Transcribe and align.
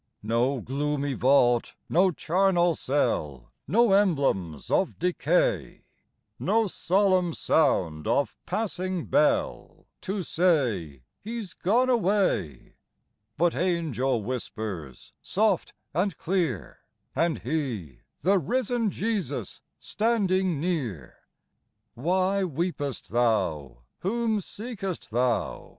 No 0.23 0.61
gloomy 0.61 1.13
vault, 1.13 1.75
no 1.87 2.09
charnel 2.09 2.73
cell, 2.73 3.51
No 3.67 3.91
emblems 3.91 4.71
of 4.71 4.97
decay, 4.97 5.83
No 6.39 6.65
solemn 6.65 7.33
sound 7.35 8.07
of 8.07 8.35
passing 8.47 9.05
bell, 9.05 9.85
To 10.01 10.23
say," 10.23 11.03
He's 11.23 11.53
gone 11.53 11.87
away;" 11.87 12.77
But 13.37 13.53
angel 13.53 14.23
whispers 14.23 15.13
soft 15.21 15.71
and 15.93 16.17
clear, 16.17 16.79
And 17.15 17.37
He, 17.37 17.99
the 18.21 18.39
risen 18.39 18.89
Jesus, 18.89 19.61
standing 19.79 20.59
near." 20.59 21.17
Why 21.93 22.43
weepest 22.43 23.09
thou? 23.09 23.83
Whom 23.99 24.39
seekest 24.41 25.11
thou 25.11 25.69